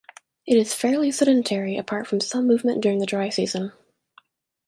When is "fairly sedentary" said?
0.73-1.77